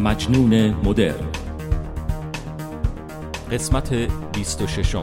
مجنون 0.00 0.74
مدرن. 0.84 1.26
قسمت 3.52 4.08
26 4.34 4.96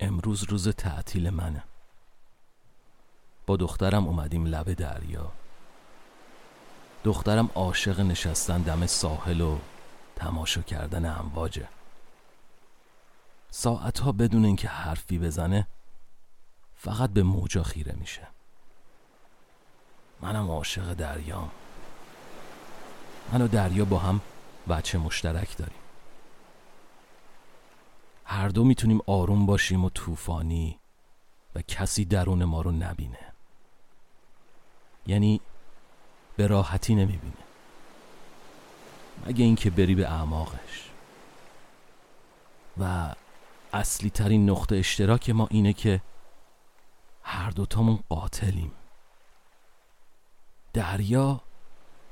امروز 0.00 0.42
روز 0.44 0.68
تعطیل 0.68 1.30
منه. 1.30 1.62
با 3.46 3.56
دخترم 3.56 4.06
اومدیم 4.06 4.46
لب 4.46 4.72
دریا. 4.72 5.32
دخترم 7.04 7.50
عاشق 7.54 8.00
نشستن 8.00 8.62
دم 8.62 8.86
ساحل 8.86 9.40
و 9.40 9.58
تماشا 10.16 10.62
کردن 10.62 11.18
امواجه. 11.18 11.68
ساعتها 13.50 14.12
بدون 14.12 14.44
اینکه 14.44 14.68
حرفی 14.68 15.18
بزنه 15.18 15.66
فقط 16.76 17.10
به 17.10 17.22
موجا 17.22 17.62
خیره 17.62 17.94
میشه. 18.00 18.26
منم 20.20 20.50
عاشق 20.50 20.94
دریام. 20.94 21.50
من 23.32 23.42
و 23.42 23.48
دریا 23.48 23.84
با 23.84 23.98
هم 23.98 24.20
بچه 24.68 24.98
مشترک 24.98 25.56
داریم. 25.56 25.87
هر 28.48 28.52
دو 28.52 28.64
می‌تونیم 28.64 29.00
آروم 29.06 29.46
باشیم 29.46 29.84
و 29.84 29.90
طوفانی 29.90 30.78
و 31.54 31.62
کسی 31.62 32.04
درون 32.04 32.44
ما 32.44 32.60
رو 32.60 32.72
نبینه. 32.72 33.18
یعنی 35.06 35.40
به 36.36 36.46
راحتی 36.46 36.94
نمی‌بینه. 36.94 37.44
مگه 39.26 39.44
اینکه 39.44 39.70
بری 39.70 39.94
به 39.94 40.10
اعماقش. 40.10 40.90
و 42.80 43.14
اصلی 43.72 44.10
ترین 44.10 44.50
نقطه 44.50 44.76
اشتراک 44.76 45.30
ما 45.30 45.48
اینه 45.50 45.72
که 45.72 46.00
هر 47.22 47.50
دوتامون 47.50 47.98
قاتلیم. 48.08 48.72
دریا 50.72 51.40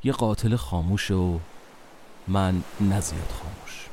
یه 0.04 0.12
قاتل 0.12 0.56
خاموشه 0.56 1.14
و 1.14 1.38
من 2.28 2.62
نزیاد 2.80 3.30
خاموش. 3.30 3.88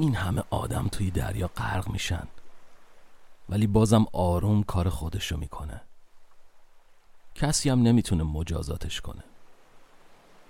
این 0.00 0.14
همه 0.14 0.42
آدم 0.50 0.88
توی 0.88 1.10
دریا 1.10 1.48
غرق 1.48 1.88
میشن. 1.88 2.26
ولی 3.48 3.66
بازم 3.66 4.06
آروم 4.12 4.62
کار 4.62 4.88
خودشو 4.88 5.36
می‌کنه. 5.36 5.80
کسی 7.34 7.70
هم 7.70 7.82
نمی‌تونه 7.82 8.22
مجازاتش 8.22 9.00
کنه. 9.00 9.24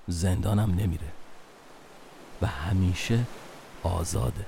زندانم 0.08 0.74
نمیره. 0.74 1.12
و 2.42 2.46
همیشه 2.46 3.24
آزاده. 3.82 4.46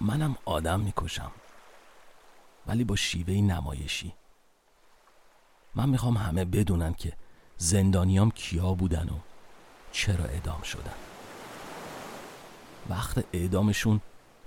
منم 0.00 0.36
آدم 0.44 0.80
می‌کشم. 0.80 1.30
ولی 2.66 2.84
با 2.84 2.96
شیوه 2.96 3.34
نمایشی. 3.34 4.12
من 5.74 5.88
می‌خوام 5.88 6.16
همه 6.16 6.44
بدونن 6.44 6.94
که 6.94 7.12
زندانیام 7.56 8.30
کیا 8.30 8.74
بودن 8.74 9.08
و 9.08 9.18
چرا 9.92 10.24
اعدام 10.24 10.62
شدن. 10.62 11.11
وقت 12.88 13.24
اعدامشون 13.32 14.00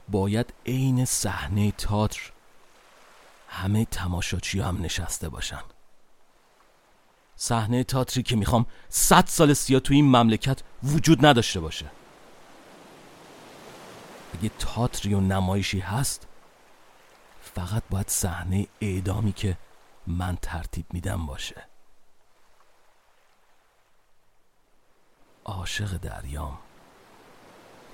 باید 0.09 0.53
عین 0.65 1.05
صحنه 1.05 1.71
تاتر 1.71 2.31
همه 3.47 3.85
تماشاچی 3.85 4.59
هم 4.59 4.81
نشسته 4.81 5.29
باشن. 5.29 5.61
صحنه 7.35 7.83
تاتری 7.83 8.23
که 8.23 8.35
می‌خوام 8.35 8.65
صد 8.89 9.25
سال 9.27 9.53
سیا 9.53 9.79
تو 9.79 9.93
این 9.93 10.05
مملکت 10.05 10.61
وجود 10.83 11.25
نداشته 11.25 11.59
باشه. 11.59 11.91
اگه 14.33 14.51
تاتری 14.59 15.13
و 15.13 15.19
نمایشی 15.19 15.79
هست 15.79 16.27
فقط 17.41 17.83
باید 17.89 18.09
صحنه 18.09 18.67
اعدامی 18.81 19.31
که 19.33 19.57
من 20.07 20.37
ترتیب 20.41 20.85
میدم 20.93 21.25
باشه. 21.25 21.65
عاشق 25.45 25.97
دریام. 25.97 26.64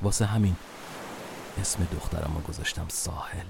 واسه 0.01 0.25
همین 0.25 0.55
اسم 1.57 1.87
دخترم 1.91 2.33
رو 2.35 2.41
گذاشتم 2.41 2.87
ساحل. 2.89 3.45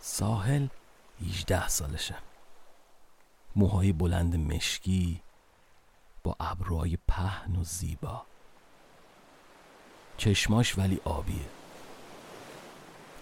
ساحل 0.00 0.66
18 1.22 1.68
سالشه. 1.68 2.14
موهای 3.56 3.92
بلند 3.92 4.36
مشکی 4.36 5.22
با 6.22 6.36
ابروهای 6.40 6.98
پهن 7.08 7.56
و 7.56 7.64
زیبا. 7.64 8.22
چشماش 10.16 10.78
ولی 10.78 11.00
آبیه. 11.04 11.48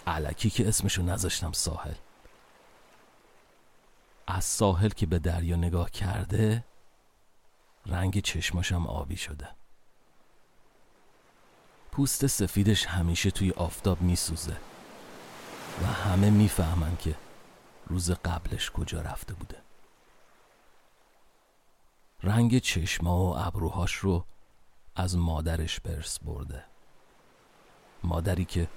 علکی 0.07 0.49
که 0.49 0.67
اسمشو 0.67 1.01
نذاشتم 1.01 1.51
ساحل. 1.51 1.95
از 4.27 4.45
ساحل 4.45 4.89
که 4.89 5.05
به 5.05 5.19
دریا 5.19 5.55
نگاه 5.55 5.91
کرده 5.91 6.63
رنگ 7.85 8.19
چشماشم 8.19 8.87
آبی 8.87 9.17
شده. 9.17 9.58
پوست 11.99 12.27
سفیدش 12.27 12.85
همیشه 12.85 13.31
توی 13.31 13.51
آفتاب 13.51 14.01
میسوزه. 14.01 14.57
و 15.81 15.85
همه 15.85 16.29
می‌فهمن 16.29 16.97
که 16.97 17.15
روز 17.87 18.11
قبلش 18.11 18.71
کجا 18.71 19.01
رفته 19.01 19.33
بوده. 19.33 19.57
رنگ 22.23 22.59
چشما 22.59 23.17
و 23.17 23.37
ابروهاش 23.37 23.95
رو 23.95 24.25
از 24.95 25.17
مادرش 25.17 25.79
برس 25.79 26.19
برده. 26.19 26.63
مادری 28.03 28.45
که 28.45 28.67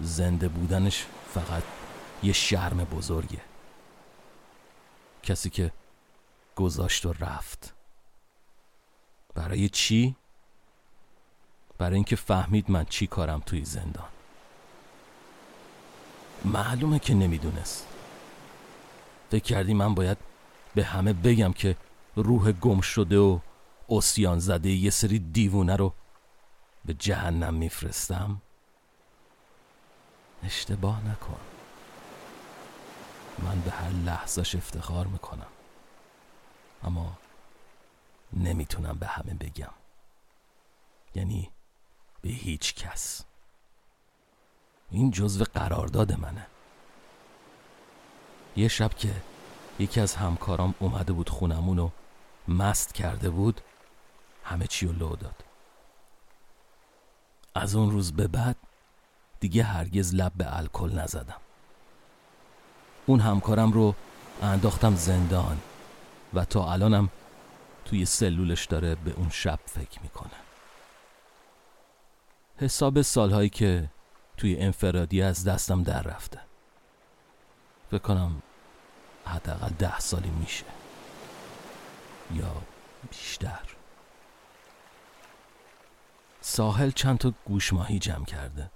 زنده 0.00 0.48
بودنش 0.48 1.06
فقط 1.34 1.62
یه 2.22 2.32
شرم 2.32 2.84
بزرگه. 2.84 3.40
کسی 5.22 5.50
که 5.50 5.72
گذاشت 6.56 7.06
و 7.06 7.12
رفت. 7.12 7.74
برای 9.34 9.68
چی؟ 9.68 10.16
برای 11.80 11.94
اینکه 11.94 12.16
فهمید 12.16 12.70
من 12.70 12.84
چی 12.84 13.06
کارم 13.06 13.42
توی 13.46 13.64
زندان. 13.64 14.08
معلومه 16.44 16.98
که 16.98 17.14
نمی‌دونست. 17.14 17.86
فکر 19.30 19.44
کردی 19.44 19.74
من 19.74 19.94
باید 19.94 20.18
به 20.74 20.84
همه 20.84 21.12
بگم 21.12 21.52
که 21.52 21.76
روح 22.16 22.52
گم 22.52 22.80
شده 22.80 23.18
و 23.18 23.38
اسیان 23.88 24.38
زده 24.38 24.70
یه 24.70 24.90
سری 24.90 25.18
دیوونه 25.18 25.76
رو 25.76 25.92
به 26.84 26.94
جهنم 26.94 27.54
میفرستم؟ 27.54 28.42
اشتباه 30.44 31.08
نکن. 31.08 31.40
من 33.38 33.60
به 33.60 33.70
هر 33.70 33.90
لحظهش 33.90 34.54
افتخار 34.54 35.06
می‌کنم. 35.06 35.46
اما 36.84 37.18
نمی‌تونم 38.32 38.98
به 38.98 39.06
همه 39.06 39.34
بگم. 39.34 39.74
یعنی 41.14 41.50
به 42.22 42.30
هیچ 42.30 42.74
کس. 42.74 43.24
این 44.90 45.10
جزو 45.10 45.44
قرارداد 45.54 46.20
منه. 46.20 46.46
یه 48.56 48.68
شب 48.68 48.94
که 48.94 49.14
یکی 49.78 50.00
از 50.00 50.14
همکارام 50.14 50.74
اومده 50.78 51.12
بود 51.12 51.28
خونمون 51.28 51.78
و 51.78 51.90
مست 52.48 52.94
کرده 52.94 53.30
بود 53.30 53.60
همه 54.44 54.66
چی 54.66 54.86
رو 54.86 54.92
لو 54.92 55.16
داد. 55.16 55.44
از 57.54 57.74
اون 57.74 57.90
روز 57.90 58.12
به 58.12 58.28
بعد 58.28 58.56
دیگه 59.40 59.62
هرگز 59.62 60.14
لب 60.14 60.32
به 60.36 60.56
الکل 60.56 60.98
نزدم. 60.98 61.40
اون 63.06 63.20
همکارم 63.20 63.72
رو 63.72 63.94
انداختم 64.42 64.94
زندان 64.94 65.60
و 66.34 66.44
تا 66.44 66.72
الانم 66.72 67.08
توی 67.84 68.04
سلولش 68.04 68.66
داره 68.66 68.94
به 68.94 69.10
اون 69.10 69.28
شب 69.28 69.58
فکر 69.66 70.02
می‌کنه. 70.02 70.49
حساب 72.60 73.02
سالهایی 73.02 73.48
که 73.48 73.90
توی 74.36 74.56
انفرادی 74.56 75.22
از 75.22 75.44
دستم 75.44 75.82
در 75.82 76.02
رفته. 76.02 76.40
فکر 77.90 77.98
کنم 77.98 78.42
حداقل 79.26 79.68
ده 79.68 79.98
سالی 79.98 80.30
میشه. 80.30 80.64
یا 82.34 82.62
بیشتر. 83.10 83.76
ساحل 86.40 86.90
چند 86.90 87.18
تا 87.18 87.34
گوشماهی 87.44 87.98
جمع 87.98 88.24
کرده 88.24 88.70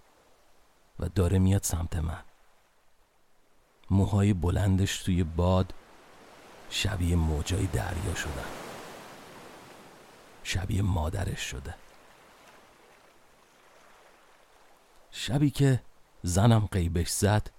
و 1.00 1.08
داره 1.08 1.38
میاد 1.38 1.62
سمت 1.62 1.96
من. 1.96 2.22
موهای 3.90 4.32
بلندش 4.32 5.02
توی 5.02 5.24
باد 5.24 5.74
شبیه 6.70 7.16
موجای 7.16 7.66
دریا 7.66 8.14
شدن. 8.14 8.50
شبیه 10.42 10.82
مادرش 10.82 11.40
شده. 11.40 11.83
شبی 15.26 15.50
که 15.50 15.80
زنم 16.22 16.68
قیبش 16.72 17.08
زد 17.08 17.50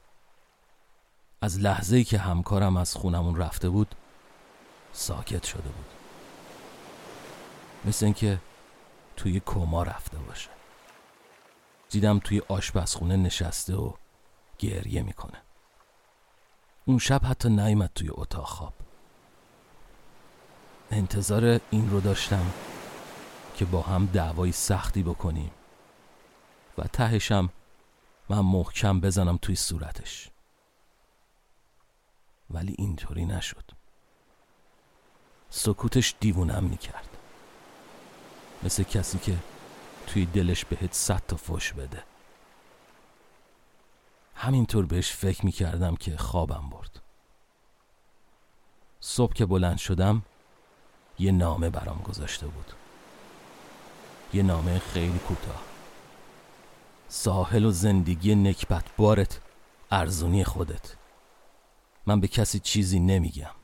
از 1.42 1.60
لحظه 1.60 2.04
که 2.04 2.18
همکارم 2.18 2.78
از 2.78 2.94
خونمون 2.94 3.36
رفته 3.36 3.70
بود 3.70 3.96
ساکت 4.94 5.44
شده 5.44 5.62
بود. 5.62 5.86
مثل 7.86 8.06
اینکه 8.06 8.40
توی 9.18 9.42
کما 9.46 9.84
رفته 9.84 10.18
باشه. 10.18 10.50
دیدم 11.90 12.20
توی 12.20 12.42
آشپزخونه 12.48 13.18
نشسته 13.18 13.76
و 13.76 13.94
گریه 14.60 15.02
می‌کنه. 15.02 15.42
اون 16.86 17.00
شب 17.00 17.22
حتی 17.26 17.50
نیمد 17.50 17.92
توی 17.96 18.10
اتاق 18.12 18.48
خواب. 18.48 18.74
انتظار 20.92 21.60
این 21.72 21.92
رو 21.92 22.00
داشتم 22.00 22.52
که 23.56 23.66
با 23.66 23.82
هم 23.82 24.06
دعوای 24.06 24.52
سختی 24.52 25.04
بکنیم. 25.04 25.52
و 26.78 26.84
تهشم 26.84 27.50
من 28.30 28.40
محکم 28.40 29.00
بزنم 29.00 29.38
توی 29.38 29.56
صورتش. 29.56 30.30
ولی 32.50 32.76
اینطوری 32.78 33.26
نشد. 33.26 33.72
سکوتش 35.50 36.16
دیوونم 36.20 36.64
می‌کرد. 36.64 37.18
مثل 38.64 38.84
کسی 38.84 39.18
که 39.18 39.38
توی 40.08 40.26
دلش 40.26 40.66
بهت 40.66 40.94
صد 40.94 41.22
تا 41.28 41.36
فش 41.36 41.74
بده. 41.74 42.04
همینطور 44.36 44.86
بهش 44.86 45.12
فکر 45.12 45.46
می‌کردم 45.46 45.96
که 45.96 46.18
خوابم 46.18 46.70
برد. 46.70 47.02
صبح 49.00 49.34
که 49.34 49.46
بلند 49.46 49.78
شدم 49.78 50.22
یه 51.20 51.32
نامه 51.32 51.70
برام 51.70 52.02
گذاشته 52.02 52.48
بود. 52.48 52.74
یه 54.34 54.44
نامه 54.44 54.80
خیلی 54.80 55.20
کوتاه. 55.20 55.75
ساحل 57.08 57.66
و 57.66 57.72
زندگی 57.72 58.36
نکبت 58.36 58.84
بارت 58.98 59.42
ارزونی 59.92 60.44
خودت. 60.44 60.96
من 62.06 62.20
به 62.20 62.28
کسی 62.28 62.60
چیزی 62.60 63.00
نمیگم 63.00 63.56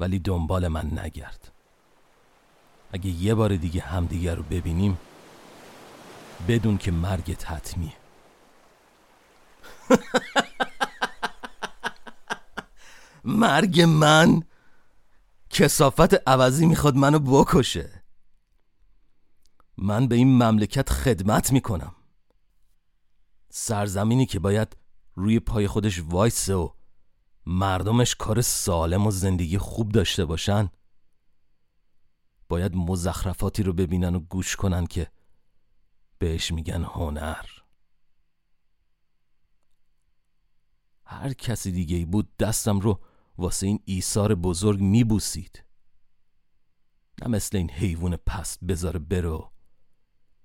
ولی 0.00 0.18
دنبال 0.18 0.68
من 0.68 0.98
نگرد. 0.98 1.52
اگه 2.92 3.10
یه 3.10 3.34
بار 3.34 3.56
دیگه 3.56 3.80
همدیگه 3.80 4.34
رو 4.34 4.42
ببینیم 4.42 4.98
بدون 6.48 6.78
که 6.78 6.90
مرگت 6.90 7.50
حتمیه 7.50 7.92
مرگ 13.24 13.80
من 13.80 14.42
کسافت 15.50 16.28
عوضی 16.28 16.66
می‌خواد 16.66 16.96
منو 16.96 17.18
بکشه. 17.18 18.02
من 19.78 20.08
به 20.08 20.14
این 20.14 20.42
مملکت 20.42 20.90
خدمت 20.90 21.52
می‌کنم. 21.52 21.95
سرزمینی 23.58 24.26
که 24.26 24.38
باید 24.38 24.76
روی 25.14 25.40
پای 25.40 25.68
خودش 25.68 26.02
وایسه 26.02 26.54
و 26.54 26.70
مردمش 27.46 28.14
کار 28.14 28.40
سالم 28.40 29.06
و 29.06 29.10
زندگی 29.10 29.58
خوب 29.58 29.92
داشته 29.92 30.24
باشن. 30.24 30.70
باید 32.48 32.76
مزخرفاتی 32.76 33.62
رو 33.62 33.72
ببینن 33.72 34.14
و 34.14 34.20
گوش 34.20 34.56
کنن 34.56 34.86
که 34.86 35.10
بهش 36.18 36.52
میگن 36.52 36.84
هنر. 36.84 37.46
هر 41.04 41.32
کسی 41.32 41.72
دیگه 41.72 41.96
ای 41.96 42.04
بود 42.04 42.36
دستم 42.36 42.80
رو 42.80 43.00
واسه 43.38 43.66
این 43.66 43.82
ایثار 43.84 44.34
بزرگ 44.34 44.80
میبوسید. 44.80 45.64
نه 47.22 47.28
مثل 47.28 47.56
این 47.56 47.70
حیوان 47.70 48.16
پست 48.16 48.64
بذاره 48.64 48.98
برو 48.98 49.52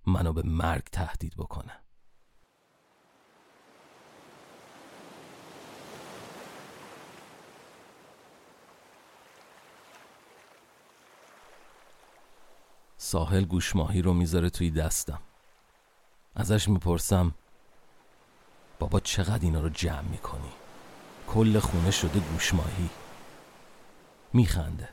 منو 0.05 0.33
به 0.33 0.41
مرگ 0.41 0.83
تهدید 0.83 1.35
بکنه. 1.37 1.81
ساحل 13.03 13.45
گوشماهی 13.45 14.01
رو 14.01 14.13
می‌ذاره 14.13 14.49
توی 14.49 14.71
دستم. 14.71 15.19
ازش 16.35 16.69
می‌پرسم 16.69 17.33
بابا 18.79 18.99
چقدر 18.99 19.39
اینا 19.41 19.61
رو 19.61 19.69
جمع 19.69 20.01
می‌کنی؟ 20.01 20.51
کل 21.27 21.59
خونه 21.59 21.91
شده 21.91 22.19
گوشماهی. 22.19 22.89
میخنده. 24.33 24.89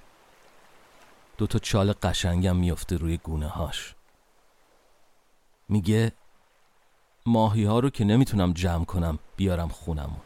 دو 1.39 1.47
تا 1.47 1.59
چال 1.59 1.93
قشنگم 1.93 2.57
میفته 2.57 2.97
روی 2.97 3.17
گونه 3.17 3.49
هاش 3.49 3.95
میگه 5.69 6.13
ماهی 7.27 7.65
ها 7.65 7.79
رو 7.79 7.91
که 7.91 8.05
نمی‌تونم 8.05 8.53
جمع 8.53 8.85
کنم 8.85 9.19
بیارم 9.37 9.69
خونمون. 9.69 10.21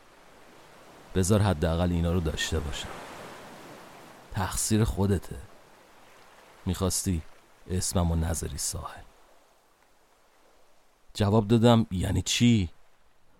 بذار 1.14 1.40
حداقل 1.40 1.92
اینا 1.92 2.12
رو 2.12 2.20
داشته 2.20 2.60
باشم. 2.60 2.88
تقصیر 4.32 4.84
خودته. 4.84 5.36
می‌خواستی 6.66 7.22
اسمم 7.70 8.10
و 8.10 8.16
نظری 8.16 8.58
ساحل. 8.58 9.02
جواب 11.14 11.48
دادم 11.48 11.86
یعنی 11.90 12.22
چی؟ 12.22 12.68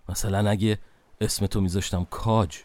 مثلا 0.08 0.50
اگه 0.50 0.78
اسم 1.20 1.46
تو 1.46 1.60
میذاشتم 1.60 2.04
کاج 2.04 2.58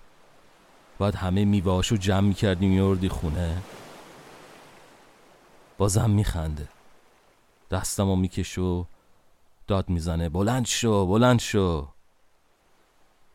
باید 0.97 1.15
همه 1.15 1.45
میوهاشو 1.45 1.95
جمع 1.95 2.27
می‌کردی 2.27 2.67
میوردی 2.67 3.09
خونه. 3.09 3.61
بازم 5.77 6.09
میخنده. 6.09 6.67
دستمو 7.71 8.15
میکش 8.15 8.57
و 8.57 8.85
داد 9.67 9.89
می‌زنه 9.89 10.29
بلند 10.29 10.65
شو 10.65 11.05
بلند 11.05 11.39
شو. 11.39 11.87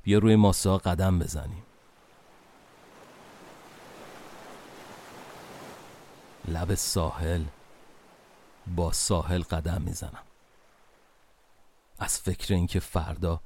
بیا 0.03 0.19
روی 0.19 0.37
ماسه 0.37 0.79
قدم 0.79 1.19
بزنیم. 1.19 1.63
لب 6.49 6.75
ساحل. 6.75 7.45
با 8.67 8.93
ساحل 8.93 9.43
قدم 9.43 9.83
می‌زنم. 9.83 10.23
از 11.99 12.19
فکر 12.19 12.55
اینکه 12.55 12.81
فردا 12.81 13.41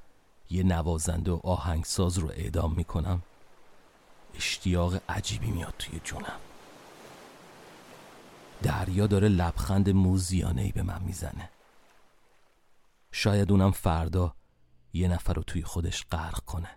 یه 0.51 0.63
نوازنده 0.63 1.31
و 1.31 1.41
آهنگساز 1.45 2.19
رو 2.19 2.29
اعدام 2.29 2.75
می‌کنم 2.75 3.23
اشتیاق 4.35 5.01
عجیبی 5.09 5.51
میاد 5.51 5.75
توی 5.79 6.01
جونم. 6.05 6.39
دریا 8.63 9.07
داره 9.07 9.29
لبخند 9.29 9.91
موزیانه 9.91 10.63
ای 10.63 10.73
به 10.73 10.83
من 10.83 11.03
می‌زنه. 11.03 11.51
شاید 13.13 13.53
اونم 13.53 13.71
فردا 13.71 14.35
یه 14.93 15.09
نفر 15.09 15.33
رو 15.33 15.43
توی 15.43 15.63
خودش 15.63 16.07
غرق 16.11 16.41
کنه. 16.41 16.71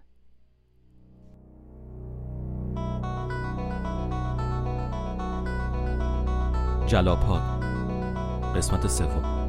جلاپاد 6.87 7.58
قسمت 8.59 8.87
سوم 8.87 9.48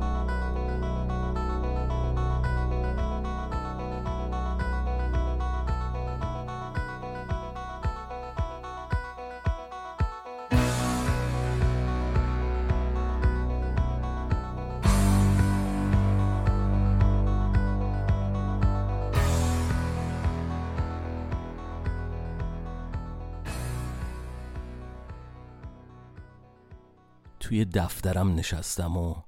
توی 27.50 27.64
دفترم 27.64 28.34
نشستم 28.34 28.96
و 28.96 29.22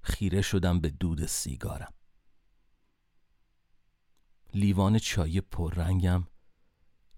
خیره 0.00 0.42
شدم 0.42 0.80
به 0.80 0.90
دود 0.90 1.26
سیگارم. 1.26 1.94
لیوان 4.54 4.98
چای 4.98 5.40
پررنگم 5.40 6.26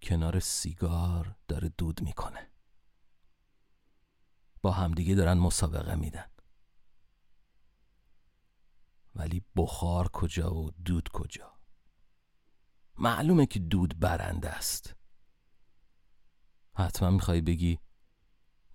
کنار 0.02 0.40
سیگار 0.40 1.36
داره 1.48 1.68
دود 1.68 2.02
می‌کنه. 2.02 2.50
با 4.62 4.72
همدیگه 4.72 5.14
دارن 5.14 5.38
مسابقه 5.38 5.94
میدن. 5.94 6.30
ولی 9.14 9.44
بخار 9.56 10.08
کجا 10.08 10.54
و 10.54 10.70
دود 10.70 11.08
کجا؟ 11.08 11.58
معلومه 12.98 13.46
که 13.46 13.58
دود 13.58 13.98
برنده 13.98 14.50
است. 14.50 14.94
حتما 16.74 17.10
می‌خوای 17.10 17.40
بگی 17.40 17.78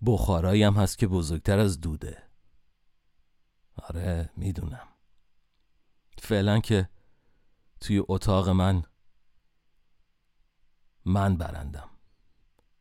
بخارایی 0.05 0.63
هم 0.63 0.74
هست 0.74 0.98
که 0.98 1.07
بزرگتر 1.07 1.60
از 1.60 1.81
دوده. 1.81 2.29
آره 3.75 4.29
می‌دونم. 4.38 4.88
فعلا 6.17 6.60
که 6.60 6.89
توی 7.79 8.03
اتاق 8.07 8.50
من 8.50 8.83
من 11.05 11.38
برندم. 11.38 11.89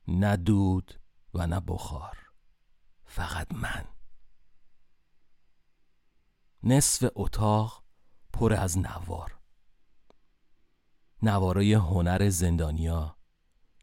نه 0.09 0.37
دود 0.37 1.01
و 1.35 1.47
نه 1.47 1.61
بخار. 1.61 2.19
فقط 3.05 3.55
من. 3.55 3.85
نصف 6.63 7.11
اتاق 7.15 7.85
پر 8.33 8.53
از 8.53 8.79
نوار. 8.79 9.39
نوارای 11.23 11.75
هنر 11.75 12.29
زندانیا 12.29 13.17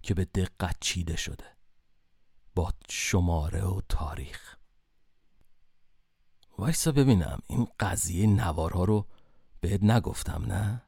که 0.01 0.13
به 0.13 0.25
دقت 0.25 0.77
چیده 0.81 1.15
شده. 1.15 1.58
شماره 2.89 3.63
و 3.65 3.81
تاریخ. 3.89 4.55
وایسا 6.57 6.91
ببینم 6.91 7.39
این 7.47 7.67
قضیه 7.79 8.27
نوارها 8.27 8.83
رو 8.83 9.07
بهت 9.61 9.83
نگفتم 9.83 10.45
نه؟ 10.47 10.81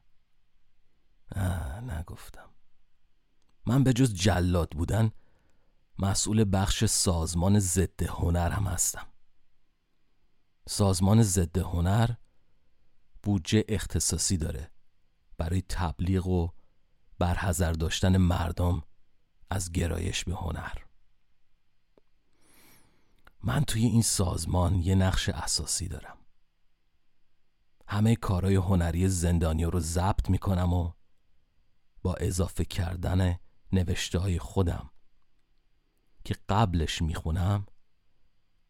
نه 1.36 1.80
نگفتم. 1.80 2.48
من 3.66 3.84
به 3.84 3.92
جز 3.92 4.14
جلاد 4.14 4.70
بودن 4.70 5.12
مسئول 5.98 6.44
بخش 6.52 6.84
سازمان 6.84 7.58
ضد 7.58 8.02
هنر 8.02 8.50
هم 8.50 8.66
هستم. 8.66 9.06
سازمان 10.68 11.22
ضد 11.22 11.58
هنر 11.58 12.10
بودجه 13.22 13.64
اختصاصی 13.68 14.36
داره 14.36 14.70
برای 15.38 15.62
تبلیغ 15.68 16.26
و 16.26 16.48
برحضر 17.18 17.72
داشتن 17.72 18.16
مردم 18.16 18.82
از 19.50 19.72
گرایش 19.72 20.24
به 20.24 20.34
هنر. 20.34 20.91
من 23.42 23.64
توی 23.64 23.84
این 23.84 24.02
سازمان 24.02 24.74
یه 24.74 24.94
نقش 24.94 25.28
اساسی 25.28 25.88
دارم. 25.88 26.18
همه 27.86 28.16
کارهای 28.16 28.54
هنری 28.54 29.08
زندانیا 29.08 29.68
رو 29.68 29.80
ضبط 29.80 30.30
می‌کنم 30.30 30.72
و 30.72 30.92
با 32.02 32.14
اضافه 32.14 32.64
کردن 32.64 33.38
نوشته 33.72 34.18
های 34.18 34.38
خودم 34.38 34.90
که 36.24 36.36
قبلش 36.48 37.02
می‌خونم 37.02 37.66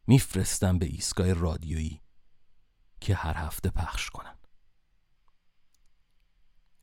میفرستم 0.07 0.79
به 0.79 0.87
ایستگاه 0.87 1.33
رادیویی 1.33 2.01
که 3.01 3.15
هر 3.15 3.37
هفته 3.37 3.71
پخش 3.71 4.11
کنن. 4.11 4.39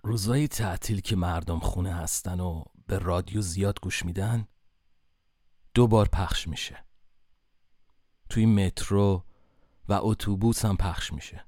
روزای 0.03 0.47
تعطیل 0.47 1.01
که 1.01 1.15
مردم 1.15 1.59
خونه 1.59 1.93
هستن 1.93 2.39
و 2.39 2.63
به 2.87 2.99
رادیو 2.99 3.41
زیاد 3.41 3.79
گوش 3.81 4.05
میدن 4.05 4.47
دو 5.73 5.87
بار 5.87 6.07
پخش 6.07 6.47
میشه. 6.47 6.88
توی 8.29 8.45
مترو 8.45 9.25
و 9.89 9.99
اتوبوس 10.01 10.65
هم 10.65 10.77
پخش 10.77 11.13
میشه. 11.13 11.45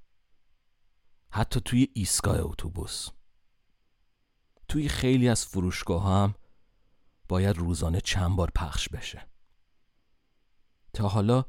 حتی 1.29 1.61
توی 1.61 1.87
ایستگاه 1.93 2.39
اتوبوس. 2.39 3.09
توی 4.67 4.89
خیلی 4.89 5.29
از 5.29 5.45
فروشگاه 5.45 6.05
هم 6.05 6.35
باید 7.27 7.57
روزانه 7.57 8.01
چند 8.01 8.35
بار 8.35 8.51
پخش 8.55 8.89
بشه. 8.89 9.27
تا 10.93 11.07
حالا 11.07 11.45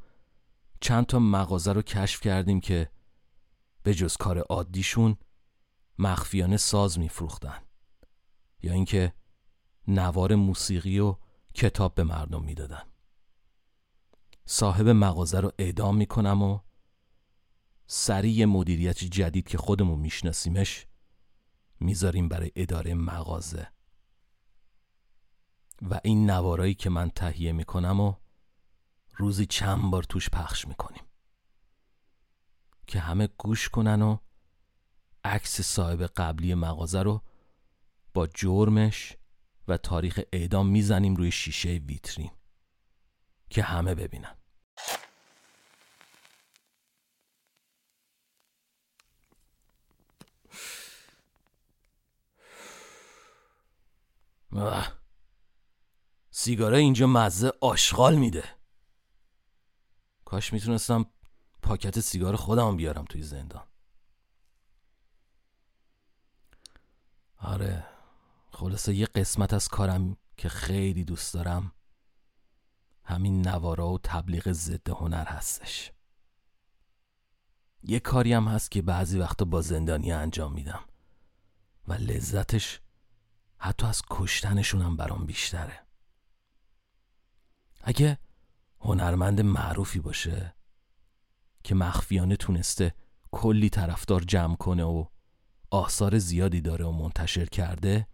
چند 0.81 1.05
تا 1.05 1.19
مغازه 1.19 1.73
رو 1.73 1.81
کشف 1.81 2.21
کردیم 2.21 2.59
که 2.59 2.91
به 3.83 3.93
جز 3.93 4.17
کار 4.17 4.39
عادیشون 4.39 5.17
مخفیانه 5.99 6.57
ساز 6.57 6.99
میفروختن. 6.99 7.61
یا 8.61 8.73
اینکه 8.73 9.13
نوار 9.87 10.35
موسیقی 10.35 10.99
و 10.99 11.15
کتاب 11.53 11.95
به 11.95 12.03
مردم 12.03 12.43
می‌دادن. 12.43 12.92
صاحب 14.45 14.87
مغازه 14.87 15.39
رو 15.39 15.51
اعدام 15.59 15.97
می‌کنم 15.97 16.41
و 16.41 16.59
سریع 17.87 18.45
مدیریت 18.45 19.03
جدید 19.03 19.47
که 19.47 19.57
خودمون 19.57 19.99
میشناسیمش 19.99 20.87
می‌ذاریم 21.79 22.29
برای 22.29 22.51
اداره 22.55 22.93
مغازه. 22.93 23.67
و 25.81 25.99
این 26.03 26.29
نوارایی 26.29 26.73
که 26.73 26.89
من 26.89 27.09
تهیه 27.09 27.51
می‌کنم 27.51 27.99
و 27.99 28.13
روزی 29.15 29.45
چند 29.45 29.91
بار 29.91 30.03
توش 30.03 30.29
پخش 30.29 30.67
می‌کنیم 30.67 31.03
که 32.87 32.99
همه 32.99 33.27
گوش 33.37 33.69
کنن 33.69 34.01
و 34.01 34.17
عکس 35.23 35.61
صاحب 35.61 36.03
قبلی 36.03 36.55
مغازه 36.55 37.01
رو 37.01 37.21
با 38.13 38.27
جرمش 38.27 39.17
و 39.67 39.77
تاریخ 39.77 40.19
اعدام 40.33 40.67
می‌زنیم 40.67 41.15
روی 41.15 41.31
شیشه 41.31 41.69
ویترین. 41.69 42.31
که 43.53 43.63
همه 43.63 43.95
ببینن. 43.95 44.35
سیگاره 56.31 56.77
اینجا 56.77 57.07
مزه 57.07 57.51
آشغال 57.61 58.15
میده. 58.15 58.43
کاش 60.25 60.53
می‌تونستم 60.53 61.05
پاکت 61.61 61.99
سیگار 61.99 62.35
خودم 62.35 62.77
بیارم 62.77 63.05
توی 63.05 63.21
زندان. 63.21 63.67
آره 67.37 67.87
خلاصه 68.51 68.93
یه 68.93 69.05
قسمت 69.05 69.53
از 69.53 69.67
کارم 69.67 70.17
که 70.37 70.49
خیلی 70.49 71.03
دوست 71.03 71.33
دارم 71.33 71.71
همین 73.05 73.47
نوارا 73.47 73.89
و 73.89 73.99
تبلیغ 74.03 74.51
ضد 74.51 74.89
هنر 74.89 75.25
هستش. 75.25 75.91
یه 77.83 77.99
کاری 77.99 78.33
هم 78.33 78.47
هست 78.47 78.71
که 78.71 78.81
بعضی 78.81 79.19
وقتا 79.19 79.45
با 79.45 79.61
زندانی 79.61 80.11
انجام 80.11 80.53
میدم. 80.53 80.83
و 81.87 81.93
لذتش 81.93 82.79
حتی 83.57 83.85
از 83.85 84.01
کشتنشون 84.09 84.81
هم 84.81 84.97
برام 84.97 85.25
بیشتره. 85.25 85.79
اگه 87.81 88.17
هنرمند 88.79 89.41
معروفی 89.41 89.99
باشه 89.99 90.55
که 91.63 91.75
مخفیانه 91.75 92.35
تونسته 92.35 92.95
کلی 93.31 93.69
طرفدار 93.69 94.21
جمع 94.21 94.55
کنه 94.55 94.83
و 94.83 95.05
آثار 95.71 96.17
زیادی 96.17 96.61
داره 96.61 96.85
و 96.85 96.91
منتشر 96.91 97.45
کرده 97.45 98.07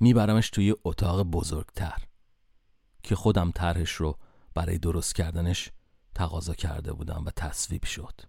میبرمش 0.00 0.50
توی 0.50 0.74
اتاق 0.84 1.22
بزرگتر. 1.22 2.02
که 3.04 3.16
خودم 3.16 3.50
طرحش 3.50 3.92
رو 3.92 4.18
برای 4.54 4.78
درست 4.78 5.14
کردنش 5.14 5.70
تقاضا 6.14 6.54
کرده 6.54 6.92
بودم 6.92 7.24
و 7.26 7.30
تصویب 7.30 7.84
شد. 7.84 8.20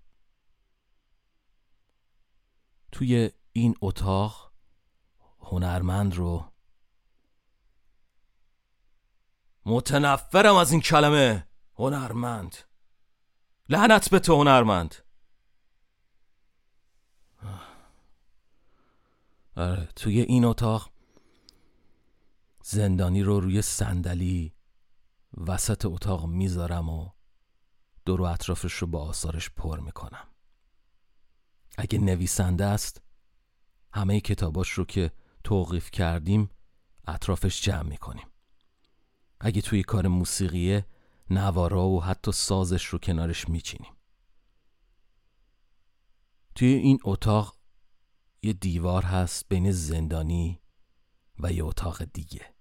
توی 2.91 3.31
این 3.53 3.75
اتاق 3.81 4.51
هنرمند 5.39 6.15
رو 6.15 6.51
متنفرم 9.65 10.55
از 10.55 10.71
این 10.71 10.81
کلمه 10.81 11.47
هنرمند. 11.75 12.55
لعنت 13.69 14.09
به 14.09 14.19
تو 14.19 14.35
هنرمند. 14.35 14.95
آره 19.55 19.89
توی 19.95 20.21
این 20.21 20.45
اتاق 20.45 20.91
زندانی 22.63 23.23
رو 23.23 23.39
روی 23.39 23.61
صندلی 23.61 24.54
وسط 25.37 25.85
اتاق 25.85 26.25
می‌ذارم 26.25 26.89
و 26.89 27.09
دور 28.05 28.21
و 28.21 28.23
اطرافش 28.23 28.73
رو 28.73 28.87
با 28.87 29.01
آثارش 29.01 29.49
پر 29.49 29.79
می‌کنم. 29.79 30.27
اگه 31.77 31.99
نویسنده 31.99 32.65
است 32.65 33.01
همه 33.93 34.21
کتاباش 34.21 34.69
رو 34.69 34.85
که 34.85 35.11
توقیف 35.43 35.91
کردیم 35.91 36.49
اطرافش 37.07 37.61
جمع 37.61 37.89
می‌کنیم. 37.89 38.27
اگه 39.39 39.61
توی 39.61 39.83
کار 39.83 40.07
موسیقیه 40.07 40.85
نوارا 41.29 41.87
و 41.87 42.03
حتی 42.03 42.31
سازش 42.31 42.85
رو 42.85 42.99
کنارش 42.99 43.49
میچینیم. 43.49 43.93
توی 46.55 46.67
این 46.67 46.99
اتاق 47.03 47.55
یه 48.41 48.53
دیوار 48.53 49.03
هست 49.03 49.45
بین 49.49 49.71
زندانی 49.71 50.61
و 51.39 51.51
یه 51.51 51.63
اتاق 51.63 52.03
دیگه. 52.03 52.54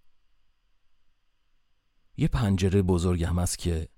یه 2.16 2.28
پنجره 2.28 2.83
بزرگ 2.83 3.25
هم 3.25 3.38
هست 3.38 3.59
که 3.59 3.88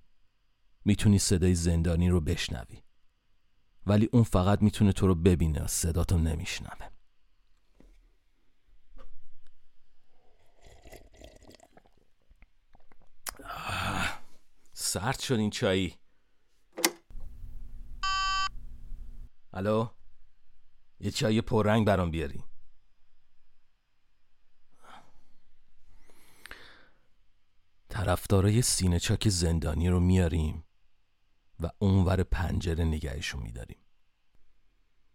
می‌تونی 0.85 1.18
صدای 1.18 1.54
زندانی 1.54 2.08
رو 2.08 2.20
بشنوی. 2.20 2.82
ولی 3.87 4.08
اون 4.12 4.23
فقط 4.23 4.62
می‌تونه 4.62 4.92
تو 4.92 5.06
رو 5.06 5.14
ببینه 5.14 5.64
و 5.64 5.66
صداتو 5.66 6.18
نمیشنوه. 6.18 6.88
سرد 14.73 15.18
شد 15.20 15.35
این 15.35 15.50
چایی. 15.50 15.94
الو؟ 19.52 19.88
یه 21.00 21.11
چای 21.11 21.40
پررنگ 21.40 21.87
برام 21.87 22.11
بیاری. 22.11 22.44
طرفدارای 27.96 28.62
سینه 28.62 29.00
چاک 29.00 29.28
زندانی 29.28 29.88
رو 29.88 30.00
میاریم 30.00 30.64
و 31.60 31.70
اونور 31.78 32.22
پنجره 32.22 32.84
نگهشون 32.84 33.42
میداریم. 33.42 33.78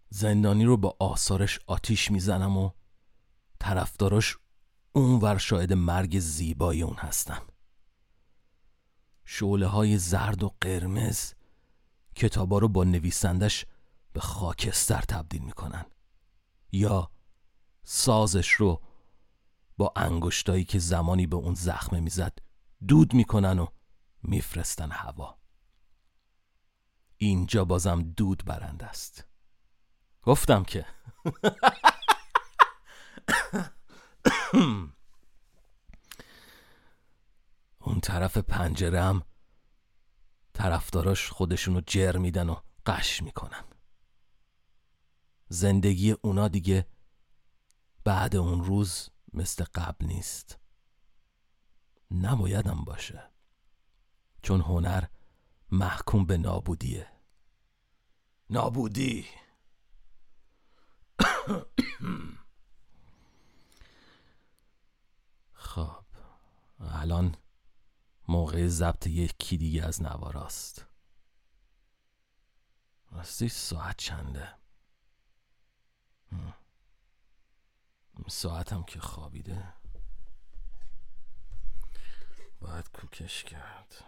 زندانی 0.09 0.65
رو 0.65 0.77
با 0.77 0.95
آثارش 1.00 1.59
آتیش 1.67 2.11
می‌زنم 2.11 2.57
و 2.57 2.71
طرفداراش 3.59 4.38
اونور 4.93 5.38
شاهد 5.38 5.73
مرگ 5.73 6.19
زیبای 6.19 6.81
اون 6.81 6.95
هستن. 6.95 7.39
شعله 9.25 9.67
های 9.67 9.97
زرد 9.97 10.43
و 10.43 10.55
قرمز 10.61 11.33
کتابا 12.15 12.57
رو 12.57 12.67
با 12.67 12.83
نویسندش 12.83 13.65
به 14.13 14.19
خاکستر 14.19 15.01
تبدیل 15.01 15.41
می‌کنن. 15.41 15.85
یا 16.71 17.11
سازش 17.83 18.51
رو 18.51 18.81
با 19.77 19.93
انگشتایی 19.95 20.63
که 20.63 20.79
زمانی 20.79 21.27
به 21.27 21.35
اون 21.35 21.53
زخمه 21.53 22.00
می‌زد 22.00 22.50
دود 22.88 23.13
می‌کنن 23.13 23.59
و 23.59 23.67
میفرستن 24.23 24.91
هوا. 24.91 25.38
اینجا 27.17 27.65
بازم 27.65 28.01
دود 28.01 28.45
برند 28.45 28.83
است. 28.83 29.25
گفتم 30.23 30.63
که 30.63 30.85
اون 37.79 38.00
طرف 38.01 38.38
پنجره 38.38 39.01
هم 39.03 39.23
طرفداراش 40.53 41.29
خودشونو 41.29 41.81
جر 41.88 42.17
میدن 42.17 42.50
و 42.50 42.55
قش 42.85 43.23
می‌کنن. 43.23 43.63
زندگی 45.50 46.11
اونا 46.11 46.47
دیگه 46.47 46.88
بعد 48.03 48.35
اون 48.35 48.63
روز 48.63 49.09
مثل 49.33 49.63
قبل 49.75 50.05
نیست. 50.05 50.61
نبایدم 52.12 52.84
باشه. 52.84 53.32
چون 54.41 54.62
هنر 54.62 55.03
محکوم 55.72 56.25
به 56.25 56.38
نابودیه. 56.38 57.12
نابودی. 58.50 59.25
خب 65.53 66.03
الان 66.80 67.36
موقع 68.27 68.68
ضبط 68.68 69.08
یکی 69.08 69.58
دیگه 69.58 69.84
از 69.86 70.01
نواراست. 70.01 70.86
راستی 73.12 73.50
ساعت 73.50 73.98
چنده؟ 73.98 74.56
ساعتم 78.27 78.84
که 78.84 79.00
خوابیده. 79.00 79.80
باید 82.62 82.89
کوکش 82.94 83.44
کرد. 83.44 84.03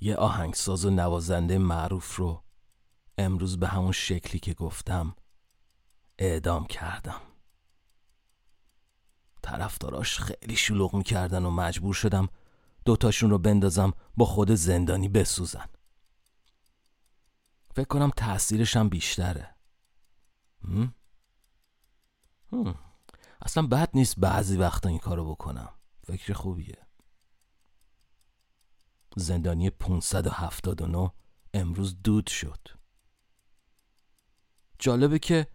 یه 0.00 0.16
آهنگساز 0.16 0.84
و 0.84 0.90
نوازنده 0.90 1.58
معروف 1.58 2.16
رو 2.16 2.42
امروز 3.22 3.58
به 3.58 3.68
همون 3.68 3.92
شکلی 3.92 4.40
که 4.40 4.54
گفتم 4.54 5.16
اعدام 6.18 6.66
کردم. 6.66 7.20
طرفداراش 9.42 10.18
خیلی 10.18 10.56
شلوغ 10.56 10.94
می‌کردن 10.96 11.44
و 11.44 11.50
مجبور 11.50 11.94
شدم 11.94 12.28
دوتاشون 12.84 13.30
رو 13.30 13.38
بندازم 13.38 13.92
با 14.16 14.24
خود 14.24 14.50
زندانی 14.50 15.08
بسوزن. 15.08 15.68
فکر 17.74 17.86
کنم 17.86 18.10
تاثیرش 18.16 18.76
هم 18.76 18.88
بیشتره. 18.88 19.54
هم؟ 20.64 20.94
هم. 22.52 22.78
اصلا 23.42 23.66
بد 23.66 23.90
نیست 23.94 24.14
بعضی 24.18 24.56
وقتا 24.56 24.88
این 24.88 24.98
کارو 24.98 25.30
بکنم. 25.30 25.74
فکر 26.04 26.32
خوبیه. 26.32 26.86
زندانی 29.16 29.70
579 29.70 31.12
امروز 31.54 32.02
دود 32.02 32.26
شد. 32.26 32.81
جالبه 34.82 35.18
که 35.18 35.46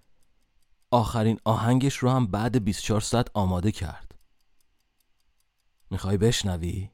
آخرین 0.91 1.39
آهنگش 1.45 1.97
رو 1.97 2.09
هم 2.09 2.27
بعد 2.27 2.63
24 2.63 3.01
ساعت 3.01 3.27
آماده 3.33 3.71
کرد. 3.71 4.15
می‌خوای 5.89 6.17
بشنوی؟ 6.17 6.89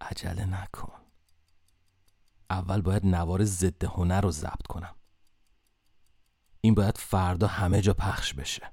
عجله 0.00 0.44
نکن. 0.44 1.00
اول 2.50 2.80
باید 2.80 3.06
نوار 3.06 3.44
ضد 3.44 3.84
هنر 3.84 4.20
رو 4.20 4.30
ضبط 4.30 4.66
کنم. 4.68 4.94
این 6.60 6.74
باید 6.74 6.98
فردا 6.98 7.46
همه 7.46 7.80
جا 7.80 7.94
پخش 7.94 8.34
بشه. 8.34 8.72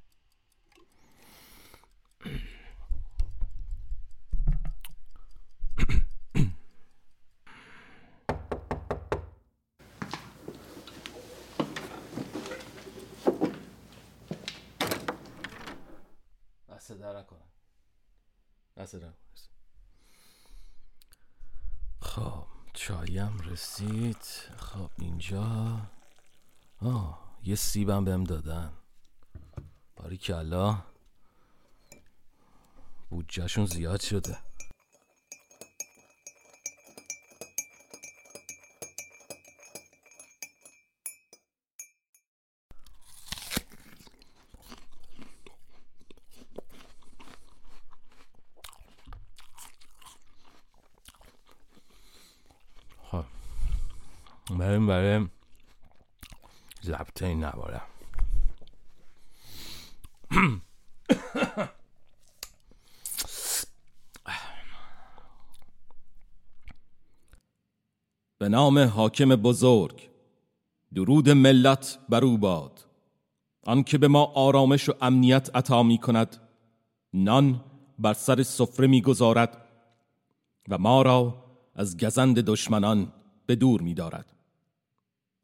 خب 22.01 22.45
چایم 22.73 23.39
رسید. 23.39 24.17
خب 24.57 24.89
اینجا. 24.99 25.79
آه 26.81 27.37
یه 27.43 27.55
سیبم 27.55 28.05
بهم 28.05 28.23
دادن. 28.23 28.73
باری 29.95 30.17
کلا. 30.17 30.83
بودجهشون 33.09 33.65
زیاد 33.65 34.01
شده. 34.01 34.37
برای 54.87 55.27
ضبط 56.83 57.23
این 57.23 57.43
نواره 57.43 57.81
به 68.37 68.49
نام 68.49 68.79
حاکم 68.79 69.35
بزرگ 69.35 70.09
درود 70.95 71.29
ملت 71.29 71.99
بر 72.09 72.25
او 72.25 72.37
باد 72.37 72.85
آنکه 73.63 73.97
به 73.97 74.07
ما 74.07 74.23
آرامش 74.23 74.89
و 74.89 74.93
امنیت 75.01 75.55
عطا 75.55 75.83
می 75.83 75.97
کند 75.97 76.37
نان 77.13 77.63
بر 77.99 78.13
سر 78.13 78.43
سفره 78.43 78.87
می 78.87 79.01
گذارد 79.01 79.65
و 80.69 80.77
ما 80.77 81.01
را 81.01 81.45
از 81.75 81.97
گزند 81.97 82.39
دشمنان 82.39 83.13
به 83.45 83.55
دور 83.55 83.81
می 83.81 83.93
دارد. 83.93 84.34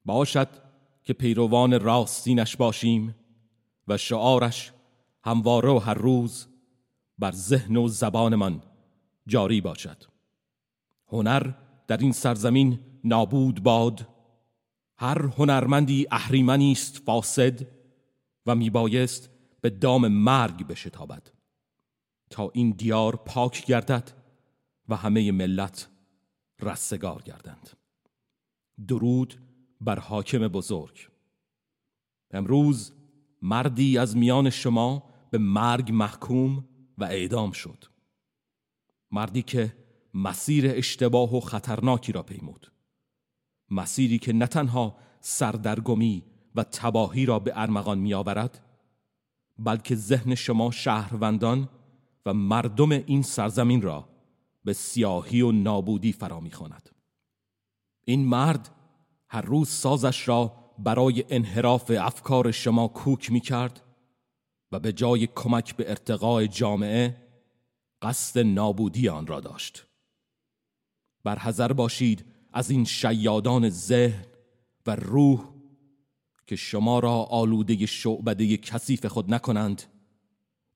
باشد 0.05 0.49
که 1.03 1.13
پیروان 1.13 1.79
راستینش 1.79 2.57
باشیم 2.57 3.15
و 3.87 3.97
شعارش 3.97 4.71
همواره 5.23 5.69
و 5.69 5.77
هر 5.77 5.93
روز 5.93 6.47
بر 7.17 7.31
ذهن 7.31 7.77
و 7.77 7.87
زبانمان 7.87 8.63
جاری 9.27 9.61
باشد. 9.61 10.03
هنر 11.07 11.53
در 11.87 11.97
این 11.97 12.11
سرزمین 12.11 12.79
نابود 13.03 13.63
باد 13.63 14.07
هر 14.97 15.21
هنرمندی 15.21 16.07
اهریمنی 16.11 16.71
است 16.71 16.97
فاسد 16.97 17.67
و 18.45 18.55
میبایست 18.55 19.29
به 19.61 19.69
دام 19.69 20.07
مرگ 20.07 20.67
بشتابد. 20.67 21.31
تا 22.29 22.51
این 22.53 22.71
دیار 22.71 23.15
پاک 23.15 23.65
گردد 23.65 24.11
و 24.89 24.95
همه 24.95 25.31
ملت 25.31 25.89
رستگار 26.59 27.21
گردند. 27.21 27.69
درود 28.87 29.39
بر 29.81 29.99
حاکم 29.99 30.47
بزرگ. 30.47 31.09
امروز 32.31 32.93
مردی 33.41 33.97
از 33.97 34.17
میان 34.17 34.49
شما 34.49 35.03
به 35.31 35.37
مرگ 35.37 35.91
محکوم 35.91 36.67
و 36.97 37.03
اعدام 37.03 37.51
شد. 37.51 37.85
مردی 39.11 39.41
که 39.41 39.73
مسیر 40.13 40.65
اشتباه 40.67 41.37
و 41.37 41.39
خطرناکی 41.39 42.11
را 42.11 42.23
پیمود. 42.23 42.71
مسیری 43.69 44.19
که 44.19 44.33
نه 44.33 44.47
تنها 44.47 44.97
سردرگمی 45.19 46.23
و 46.55 46.63
تباهی 46.63 47.25
را 47.25 47.39
به 47.39 47.51
ارمغان 47.55 47.97
می 47.97 48.13
آورد 48.13 48.65
بلکه 49.59 49.95
ذهن 49.95 50.35
شما 50.35 50.71
شهروندان 50.71 51.69
و 52.25 52.33
مردم 52.33 52.91
این 52.91 53.21
سرزمین 53.21 53.81
را 53.81 54.09
به 54.63 54.73
سیاهی 54.73 55.41
و 55.41 55.51
نابودی 55.51 56.11
فرا 56.11 56.39
می‌خواند 56.39 56.89
این 58.05 58.25
مرد 58.25 58.69
هر 59.33 59.41
روز 59.41 59.69
سازش 59.69 60.27
را 60.27 60.53
برای 60.79 61.25
انحراف 61.29 61.91
افکار 61.99 62.51
شما 62.51 62.87
کوک 62.87 63.31
می 63.31 63.39
کرد 63.39 63.83
و 64.71 64.79
به 64.79 64.93
جای 64.93 65.27
کمک 65.27 65.75
به 65.75 65.89
ارتقاء 65.89 66.45
جامعه 66.45 67.17
قصد 68.01 68.39
نابودی 68.39 69.09
آن 69.09 69.27
را 69.27 69.39
داشت. 69.39 69.85
برحذر 71.23 71.73
باشید 71.73 72.25
از 72.53 72.71
این 72.71 72.85
شیادان 72.85 73.69
ذهن 73.69 74.25
و 74.87 74.95
روح 74.95 75.49
که 76.47 76.55
شما 76.55 76.99
را 76.99 77.23
آلوده 77.23 77.85
شعبده 77.85 78.57
کثیف 78.57 79.05
خود 79.05 79.33
نکنند 79.33 79.83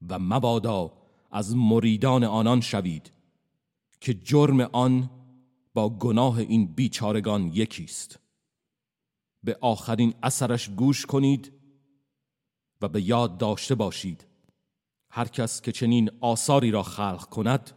و 0.10 0.20
مبادا 0.20 0.94
از 1.32 1.56
مریدان 1.56 2.24
آنان 2.24 2.62
شوید 2.62 3.12
که 4.02 4.13
جرم 4.13 4.60
آن 4.60 5.10
با 5.74 5.89
گناه 5.89 6.38
این 6.38 6.65
بیچارگان 6.65 7.52
یکیست. 7.54 8.25
به 9.46 9.58
آخرین 9.62 10.14
اثرش 10.24 10.70
گوش 10.70 11.06
کنید 11.06 11.52
و 12.82 12.88
به 12.88 13.02
یاد 13.02 13.38
داشته 13.38 13.76
باشید. 13.76 14.26
هر 15.10 15.28
کس 15.28 15.62
که 15.62 15.72
چنین 15.72 16.12
آثاری 16.22 16.72
را 16.72 16.84
خلق 16.84 17.30
کند 17.30 17.72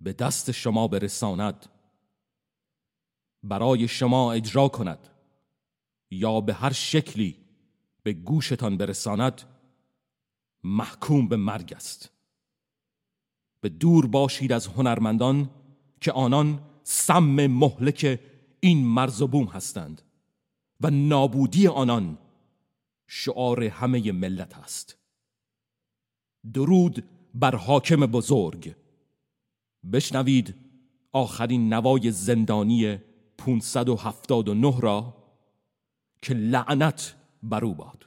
به 0.00 0.12
دست 0.12 0.50
شما 0.50 0.88
برساند. 0.88 1.66
برای 3.42 3.88
شما 3.88 4.32
اجرا 4.32 4.68
کند 4.68 5.08
یا 6.10 6.40
به 6.40 6.54
هر 6.54 6.72
شکلی 6.72 7.36
به 8.02 8.12
گوشتان 8.12 8.76
برساند 8.76 9.42
محکوم 10.64 11.28
به 11.28 11.36
مرگ 11.36 11.72
است. 11.76 12.10
به 13.60 13.68
دور 13.68 14.06
باشید 14.06 14.52
از 14.52 14.66
هنرمندان 14.66 15.50
که 16.00 16.12
آنان 16.12 16.62
سم 16.82 17.46
مهلک 17.46 18.20
این 18.60 18.86
مرز 18.86 19.22
و 19.22 19.26
بوم 19.26 19.44
هستند. 19.44 20.02
و 20.80 20.90
نابودی 20.90 21.66
آنان 21.66 22.18
شعار 23.06 23.64
همه 23.64 24.12
ملت 24.12 24.58
است. 24.58 24.96
درود 26.52 27.04
بر 27.34 27.56
حاکم 27.56 27.96
بزرگ. 27.96 28.74
بشنوید 29.92 30.54
آخرین 31.12 31.72
نوای 31.72 32.10
زندانی 32.10 32.98
579 33.38 34.80
را 34.80 35.14
که 36.22 36.34
لعنت 36.34 37.14
بر 37.42 37.64
او 37.64 37.74
باد. 37.74 38.05